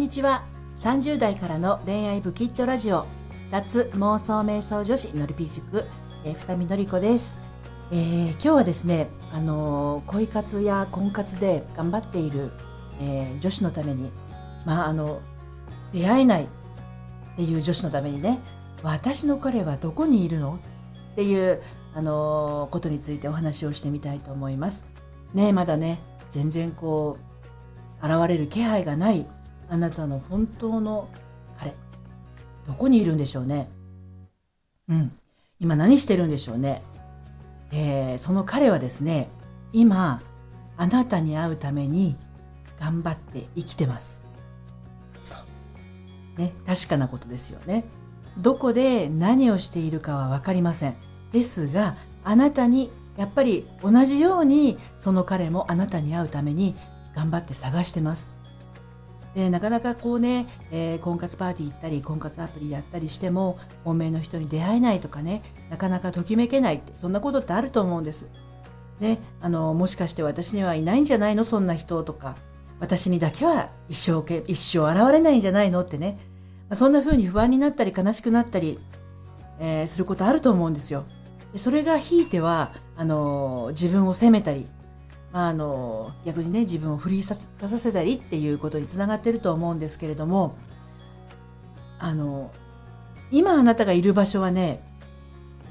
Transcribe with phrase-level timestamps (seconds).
[0.00, 0.44] にちは。
[0.78, 3.04] 30代からの恋愛ブキッチョラジオ。
[3.50, 5.84] 脱妄想瞑想女子のりぴ塾、
[6.24, 7.42] えー、二見のりこです、
[7.92, 12.50] えー、今日はですねあのー、恋活や婚活で頑張っている、
[12.98, 14.10] えー、女子のために
[14.64, 15.20] まああの
[15.92, 16.48] 出会えないっ
[17.36, 18.40] ていう女子のためにね
[18.82, 20.58] 私の彼はどこにいるの？
[21.12, 21.60] っていう
[21.92, 24.88] あのことについてお話をしてみたいと思います。
[25.34, 27.18] ねまだね全然こ
[28.02, 29.26] う現れる気配がない
[29.70, 31.08] あなたの本当の
[31.58, 31.72] 彼
[32.66, 33.68] どこにいるんでしょうね？
[34.88, 35.12] うん。
[35.60, 36.82] 今何してるんでしょうね？
[37.72, 39.28] えー、その彼はですね
[39.72, 40.20] 今
[40.76, 42.16] あなたに会うために
[42.80, 44.24] 頑張って生きてます。
[45.20, 45.36] そ
[46.36, 46.40] う。
[46.40, 47.84] ね確かなことですよね。
[48.38, 50.96] どこで何をしているかは分かりません。
[51.32, 56.74] ですがあなたにやっぱり同じようにその彼もあなたに会うために
[57.14, 58.34] 頑張って探してます。
[59.34, 68.30] でなかなかこうね、えー、婚活パーティー行ったり婚活アプリやったりしても本命の人に出会えないとかねなかなかときめけないってそんなことってあると思うんです。
[68.98, 71.44] ね、あのもしかして私にはいないんじゃないの？
[71.44, 72.36] そんな人とか
[72.80, 75.80] 私にだけは一生一生現れないんじゃないの？
[75.80, 76.18] ってね、
[76.68, 78.78] まあ、そんな風に不安になったり悲しくなったり、
[79.58, 81.06] えー、することあると思うんですよ。
[81.56, 84.68] それがひいてはあの自分を責めたり
[85.32, 90.56] まあ、あの逆にね自分を振り立たせたりっていうことにつながってると思うんですけれども
[91.98, 92.50] あの
[93.30, 94.82] 今あなたがいる場所はね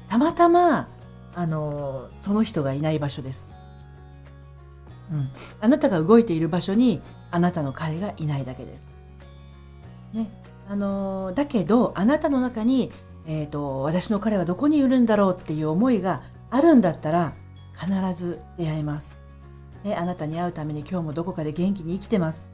[0.08, 0.88] たまたま
[1.34, 3.50] あのその人がいない場所です。
[5.12, 5.28] うん、
[5.60, 7.00] あなたが動いている場所に
[7.32, 8.88] あなたの彼がいないだけです。
[10.12, 10.28] ね、
[10.68, 12.90] あのだけどあなたの中に、
[13.26, 17.34] えーと私の彼はどこにいるんだろうっていう思いがあるんだったら
[17.74, 19.19] 必ず出会えます。
[19.84, 22.50] ね、あなたに会うために今日もどこかで元気に生きてます。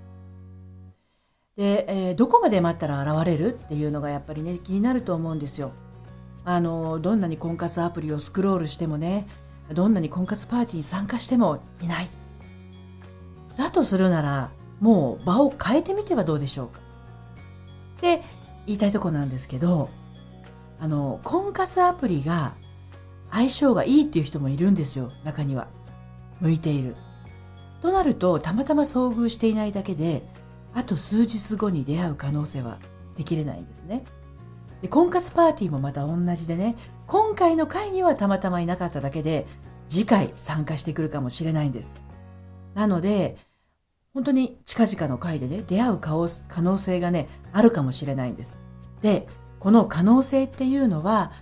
[1.57, 5.73] で、えー、どこまで待ったら現れるっていうのがやっぱりね、気になると思うんですよ。
[6.45, 9.27] あの、どんなに婚活アプリをスクロールしてもね、
[9.75, 12.09] どんなに婚活パーティーに参加してもいない。
[13.57, 16.81] だとするなら、もう場を変えてみてはどうでしょうか。
[17.99, 18.23] って
[18.67, 19.91] 言いたいとこなんですけど、
[20.79, 22.55] あの、婚活アプリが
[23.31, 25.69] 相性がいいっていう人もいるんですよ、中には。
[26.41, 26.97] 向いている。
[27.81, 30.23] となると、たまたま遭遇していないだけで、
[30.75, 32.79] あと数日後に出会う可能性は
[33.09, 34.05] 捨てきれないんですね。
[34.83, 36.77] で婚活パーティーもまた同じでね、
[37.07, 39.47] 今回の会にはたまたまいなかっただけで、
[39.89, 41.95] 次回参加してくるかもしれないんです。
[42.75, 43.37] なので、
[44.13, 46.17] 本当に近々の会でね、出会う可
[46.63, 48.59] 能性がね、あるかもしれないんです。
[49.03, 49.29] で、
[49.59, 51.33] この可能性っていうのは、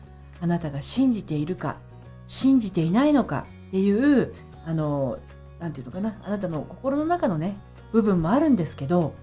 [0.40, 1.78] あなたが信じているか、
[2.26, 4.34] 信じていないのかっていう、
[4.66, 5.18] あの、
[5.58, 7.56] なんていうのかな、あなたの心の中のね、
[7.92, 9.14] 部分もあるんですけど、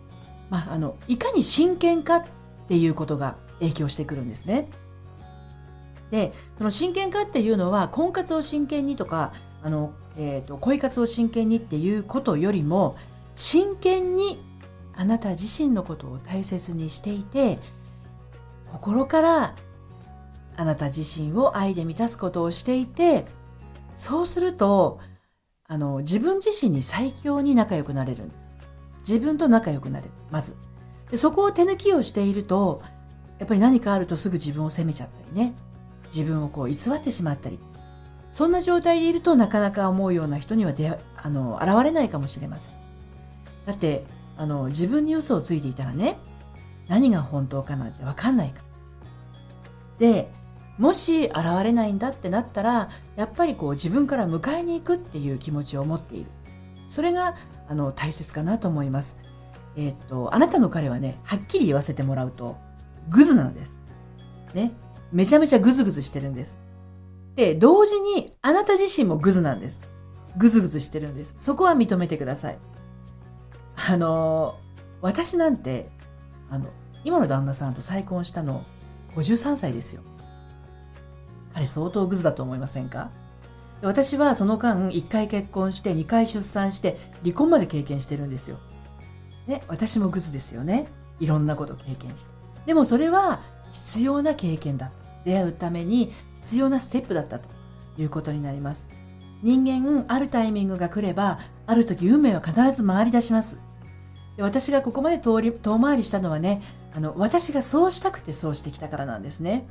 [0.50, 2.25] まあ、あの、いかに真剣かっ
[2.68, 4.70] ていうことが影響してくるんですね。
[6.09, 9.34] で、その真剣かっていうのは、婚活を真剣にとか、
[9.64, 12.96] あの、えっ、ー、と、恋活を真剣にっていうことよりも、
[13.34, 14.44] 真剣に
[14.94, 17.59] あなた自身のことを大切にしていて、
[18.68, 19.56] 心から
[20.58, 23.25] あなた自身を愛で満たすことをしていて、
[23.96, 25.00] そうすると、
[25.72, 28.52] あの、自分自身に最強に仲良くなれるんです。
[29.08, 30.12] 自分と仲良くなれる。
[30.30, 30.58] まず。
[31.09, 32.82] でそこを手抜きをしていると、
[33.40, 35.54] やっぱり何かあるとすぐ自分を責めちゃったりね。
[36.14, 37.58] 自分をこう偽ってしまったり。
[38.30, 42.74] そんな状態でいるとなかなか思うような人には出あの、現れないかもしれません。
[43.66, 44.03] だって、
[44.36, 46.18] あの、自分に嘘をついていたらね、
[46.90, 48.64] 何が本当かなんてわかんないから。
[50.00, 50.34] で、
[50.78, 56.32] もし現れないんだってなったら、やっぱりこう自分から迎えに行くっていう気持ちを持っている。
[56.88, 57.36] それが、
[57.68, 59.20] あの、大切かなと思います。
[59.76, 62.58] えー、っと、あなたの彼はね、はっきり言わせてもらうと、
[63.09, 63.80] グズなんです。
[64.54, 64.74] ね。
[65.12, 66.59] めちゃめちゃグズグズしてるんです。
[67.36, 69.82] で、同時にあなた自身もグズなんです。
[70.38, 71.35] グズグズしてるんです。
[71.40, 72.59] そこは認めてください。
[73.90, 74.58] あの、
[75.02, 75.90] 私なんて、
[76.50, 76.68] あの、
[77.03, 78.64] 今の旦那さんと再婚したの
[79.16, 80.03] 53歳ですよ。
[81.53, 83.09] 彼相当グズだと思いませんか？
[83.82, 88.59] 私はその間1回結婚して2回出産して離婚まで経験してるんですよ。
[89.48, 90.88] ね、私もグズですよね。
[91.20, 92.32] いろんなこと経験して。
[92.68, 95.02] でもそれは必要な経験だった。
[95.24, 97.48] 出会うために必要なステップだったと
[97.97, 98.90] いうことになります。
[99.44, 103.62] 人間、あるタイミングが来れば、ある時運命は必ず回り出します。
[104.38, 106.62] で私がここまで通り遠回りしたのはね、
[106.96, 109.68] あの、私がそうしたくてそうしてきたからなんですね。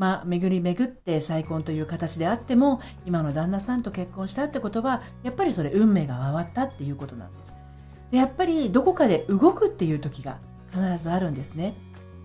[0.00, 7.58] まあ、巡り巡って再婚という形であっても、今の旦那さんと結婚したってことは、やっぱりそれ運命が回ったっていうことなんです。
[8.10, 10.40] で、やっぱりどこかで動くっていう時が
[10.72, 11.74] 必ずあるんですね。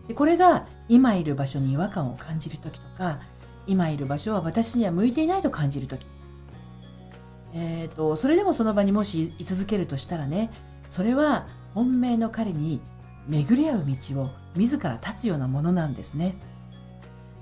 [0.08, 3.20] でこれが今いる場所に違和感を感じる時とか
[3.68, 6.08] 今いる場所は私には向いていないと感じる時
[7.54, 10.52] えっ、ー、とそれでもその場にもし居続けるとしたらね
[10.88, 12.82] それは本命の彼に
[13.28, 16.36] 巡り合う道を自ら立つようなものなんですね。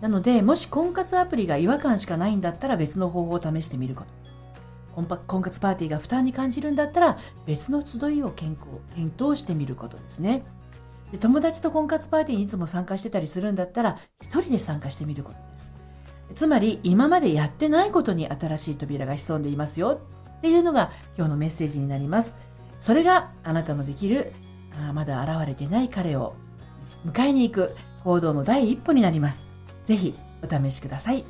[0.04, 4.10] なので、もし婚活アプリが違和感しかないんだったら別の方法を試してみること。
[5.26, 8.62] 婚活パーティーが負担に感じるんだったら別の集いを検
[9.18, 10.44] 討してみることですね。
[11.14, 15.74] で友達と婚活パーティーにいつも参加してたりするんだったら一人で参加してみることです。
[16.34, 20.02] つまり今までやってないことに新しい扉が潜んでいますよ
[20.40, 22.40] っていうのが今日のメッセージになります。
[22.78, 24.34] それがあなたのできる
[24.78, 26.36] あまだ現れてない彼を
[27.06, 27.74] 迎えに行く
[28.04, 29.53] 行動の第一歩になります。
[29.86, 31.24] ぜひお試しください。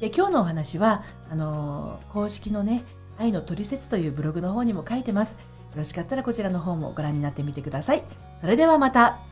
[0.00, 2.84] で今日のお話は、あのー、公式のね、
[3.18, 5.38] 愛のトリセツというブログの方にも書いてます。
[5.72, 8.02] よろしかったらこちらの方もご覧になってみてください。
[8.40, 9.27] それではまた。